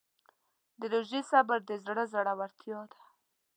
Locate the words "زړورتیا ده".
2.13-3.01